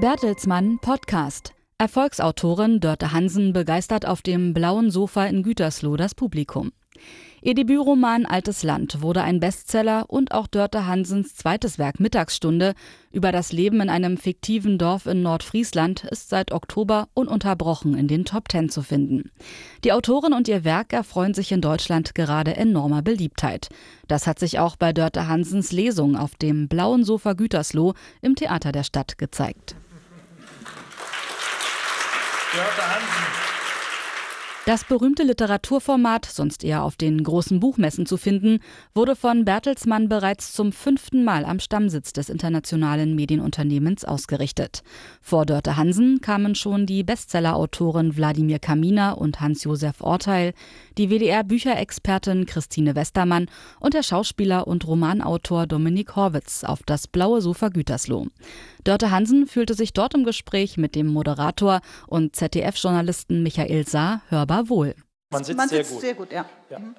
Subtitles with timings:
[0.00, 1.52] Bertelsmann Podcast.
[1.76, 6.72] Erfolgsautorin Dörte Hansen begeistert auf dem blauen Sofa in Gütersloh das Publikum.
[7.42, 12.72] Ihr Debütroman Altes Land wurde ein Bestseller und auch Dörte Hansens zweites Werk Mittagsstunde
[13.12, 18.24] über das Leben in einem fiktiven Dorf in Nordfriesland ist seit Oktober ununterbrochen in den
[18.24, 19.30] Top Ten zu finden.
[19.84, 23.68] Die Autorin und ihr Werk erfreuen sich in Deutschland gerade enormer Beliebtheit.
[24.08, 27.92] Das hat sich auch bei Dörte Hansens Lesung auf dem blauen Sofa Gütersloh
[28.22, 29.76] im Theater der Stadt gezeigt.
[32.52, 33.49] Dörte Hansen.
[34.70, 38.60] Das berühmte Literaturformat, sonst eher auf den großen Buchmessen zu finden,
[38.94, 44.84] wurde von Bertelsmann bereits zum fünften Mal am Stammsitz des internationalen Medienunternehmens ausgerichtet.
[45.20, 50.52] Vor Dörte Hansen kamen schon die Bestsellerautoren Wladimir Kaminer und Hans-Josef Orteil,
[50.96, 53.46] die WDR-Bücherexpertin Christine Westermann
[53.80, 58.28] und der Schauspieler und Romanautor Dominik Horwitz auf das blaue Sofa Gütersloh.
[58.84, 64.59] Dörte Hansen fühlte sich dort im Gespräch mit dem Moderator und ZDF-Journalisten Michael Saar hörbar
[64.68, 64.94] wohl.
[65.30, 66.00] Man sitzt, Man sitzt sehr, gut.
[66.00, 66.32] sehr gut.
[66.32, 66.44] ja.
[66.70, 66.78] ja.
[66.78, 66.94] Mhm.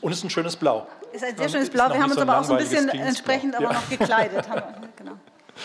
[0.00, 0.86] Und es ist ein schönes Blau.
[1.12, 1.88] Ist ein sehr schönes Blau.
[1.88, 4.48] Wir haben uns so aber auch so ein bisschen entsprechend aber noch gekleidet.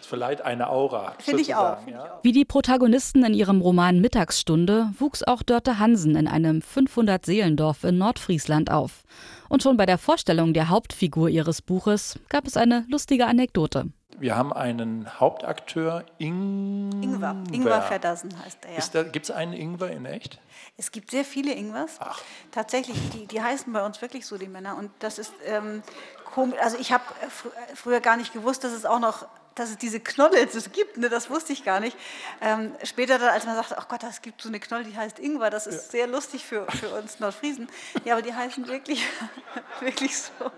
[0.00, 1.14] Es verleiht eine Aura.
[1.18, 1.78] Finde ich auch.
[1.80, 2.18] Find ja.
[2.22, 7.98] Wie die Protagonisten in ihrem Roman Mittagsstunde wuchs auch Dörte Hansen in einem 500-Seelendorf in
[7.98, 9.04] Nordfriesland auf.
[9.48, 13.86] Und schon bei der Vorstellung der Hauptfigur ihres Buches gab es eine lustige Anekdote.
[14.18, 17.02] Wir haben einen Hauptakteur, Ingwer.
[17.02, 19.02] Ingwer, Ingwer Feddersen heißt er.
[19.02, 19.08] Ja.
[19.10, 20.40] Gibt es einen Ingwer in echt?
[20.78, 21.96] Es gibt sehr viele Ingwers.
[22.00, 22.20] Ach.
[22.50, 24.76] Tatsächlich, die, die heißen bei uns wirklich so, die Männer.
[24.76, 25.82] Und das ist ähm,
[26.24, 26.58] komisch.
[26.60, 29.26] Also ich habe fr früher gar nicht gewusst, dass es auch noch
[29.56, 31.96] dass es diese Knolle es gibt, ne, das wusste ich gar nicht.
[32.40, 35.18] Ähm, später dann, als man sagte, ach Gott, es gibt so eine Knolle, die heißt
[35.18, 35.90] Ingwer, das ist ja.
[35.90, 37.66] sehr lustig für, für uns Nordfriesen.
[38.04, 39.02] Ja, aber die heißen wirklich,
[39.80, 40.50] wirklich so.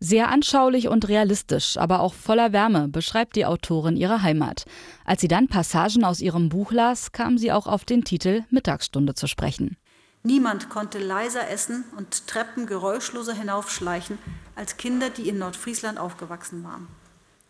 [0.00, 4.64] Sehr anschaulich und realistisch, aber auch voller Wärme beschreibt die Autorin ihre Heimat.
[5.04, 9.14] Als sie dann Passagen aus ihrem Buch las, kam sie auch auf den Titel Mittagsstunde
[9.14, 9.76] zu sprechen.
[10.22, 14.18] Niemand konnte leiser essen und Treppen geräuschloser hinaufschleichen
[14.56, 16.88] als Kinder, die in Nordfriesland aufgewachsen waren.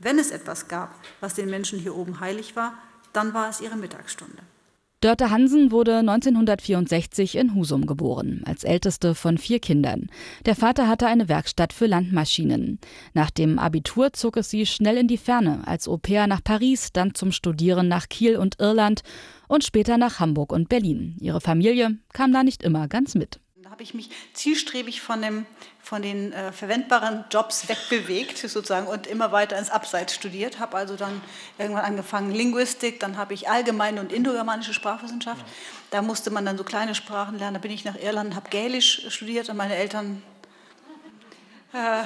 [0.02, 2.72] Wenn es etwas gab, was den Menschen hier oben heilig war,
[3.12, 4.38] dann war es ihre Mittagsstunde.
[5.02, 10.10] Dörte Hansen wurde 1964 in Husum geboren, als älteste von vier Kindern.
[10.46, 12.78] Der Vater hatte eine Werkstatt für Landmaschinen.
[13.12, 16.92] Nach dem Abitur zog es sie schnell in die Ferne, als Au pair nach Paris,
[16.92, 19.02] dann zum Studieren nach Kiel und Irland
[19.48, 21.16] und später nach Hamburg und Berlin.
[21.18, 25.46] Ihre Familie kam da nicht immer ganz mit habe ich mich zielstrebig von, dem,
[25.80, 30.58] von den äh, verwendbaren Jobs wegbewegt sozusagen und immer weiter ins Abseits studiert.
[30.58, 31.20] Habe also dann
[31.56, 35.44] irgendwann angefangen Linguistik, dann habe ich allgemeine und indogermanische Sprachwissenschaft.
[35.92, 37.54] Da musste man dann so kleine Sprachen lernen.
[37.54, 40.20] Da bin ich nach Irland, habe Gälisch studiert und meine Eltern
[41.72, 42.02] äh,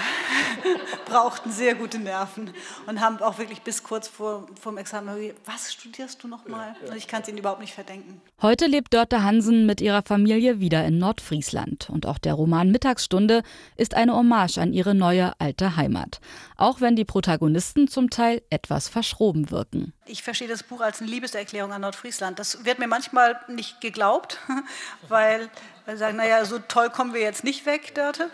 [1.06, 2.52] brauchten sehr gute Nerven
[2.86, 6.74] und haben auch wirklich bis kurz vor dem Examen, was studierst du nochmal?
[6.88, 8.20] Und ich kann es ihnen überhaupt nicht verdenken.
[8.42, 11.88] Heute lebt Dörte Hansen mit ihrer Familie wieder in Nordfriesland.
[11.90, 13.42] Und auch der Roman Mittagsstunde
[13.76, 16.20] ist eine Hommage an ihre neue alte Heimat.
[16.56, 19.92] Auch wenn die Protagonisten zum Teil etwas verschroben wirken.
[20.06, 22.38] Ich verstehe das Buch als eine Liebeserklärung an Nordfriesland.
[22.38, 24.38] Das wird mir manchmal nicht geglaubt,
[25.08, 25.48] weil
[25.86, 28.30] wir sagen, naja, so toll kommen wir jetzt nicht weg, Dörte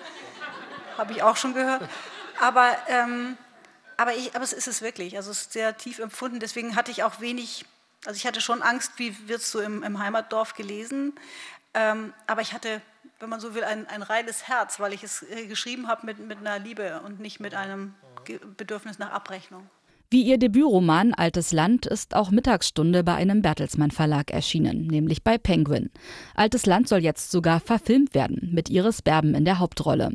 [1.00, 1.82] habe ich auch schon gehört.
[2.40, 3.36] Aber, ähm,
[3.96, 5.16] aber, ich, aber es ist es wirklich.
[5.16, 6.40] Also es ist sehr tief empfunden.
[6.40, 7.64] Deswegen hatte ich auch wenig,
[8.06, 11.14] also ich hatte schon Angst, wie wird es so im, im, Heimatdorf gelesen.
[11.74, 12.80] Ähm, aber ich hatte,
[13.18, 16.18] wenn man so will, ein, ein reines Herz, weil ich es äh, geschrieben habe mit,
[16.18, 17.94] mit einer Liebe und nicht mit einem
[18.56, 19.68] Bedürfnis nach Abrechnung.
[20.12, 25.38] Wie ihr Debütroman Altes Land ist auch Mittagsstunde bei einem Bertelsmann Verlag erschienen, nämlich bei
[25.38, 25.88] Penguin.
[26.34, 30.10] Altes Land soll jetzt sogar verfilmt werden, mit Iris Berben in der Hauptrolle.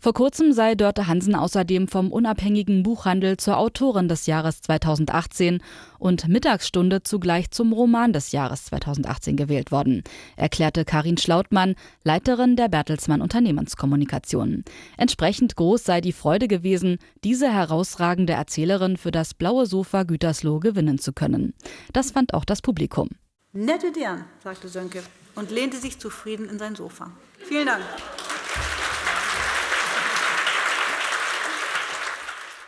[0.00, 5.62] Vor kurzem sei Dörte Hansen außerdem vom unabhängigen Buchhandel zur Autorin des Jahres 2018
[5.98, 10.02] und Mittagsstunde zugleich zum Roman des Jahres 2018 gewählt worden,
[10.36, 11.74] erklärte Karin Schlautmann,
[12.04, 14.64] Leiterin der Bertelsmann Unternehmenskommunikation.
[14.96, 20.98] Entsprechend groß sei die Freude gewesen, diese herausragende Erzählerin für das blaue Sofa Gütersloh gewinnen
[20.98, 21.54] zu können.
[21.92, 23.08] Das fand auch das Publikum.
[23.52, 25.02] Nette Dern, sagte Sönke
[25.34, 27.10] und lehnte sich zufrieden in sein Sofa.
[27.38, 27.82] Vielen Dank.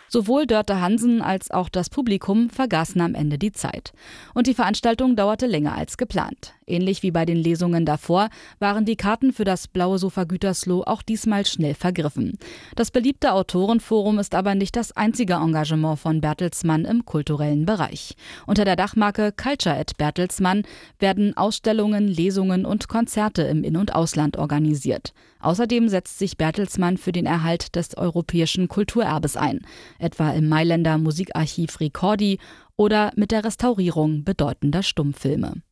[0.08, 3.92] Sowohl Dörte Hansen als auch das Publikum vergaßen am Ende die Zeit.
[4.34, 6.57] Und die Veranstaltung dauerte länger als geplant.
[6.68, 8.28] Ähnlich wie bei den Lesungen davor
[8.58, 12.38] waren die Karten für das Blaue Sofa Gütersloh auch diesmal schnell vergriffen.
[12.76, 18.14] Das beliebte Autorenforum ist aber nicht das einzige Engagement von Bertelsmann im kulturellen Bereich.
[18.46, 20.62] Unter der Dachmarke Culture at Bertelsmann
[20.98, 25.12] werden Ausstellungen, Lesungen und Konzerte im In- und Ausland organisiert.
[25.40, 29.60] Außerdem setzt sich Bertelsmann für den Erhalt des europäischen Kulturerbes ein,
[29.98, 32.38] etwa im Mailänder Musikarchiv Ricordi
[32.76, 35.62] oder mit der Restaurierung bedeutender Stummfilme.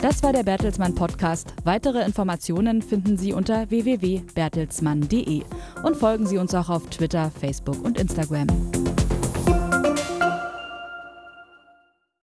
[0.00, 1.52] Das war der Bertelsmann Podcast.
[1.64, 5.42] Weitere Informationen finden Sie unter www.bertelsmann.de
[5.82, 8.46] und folgen Sie uns auch auf Twitter, Facebook und Instagram.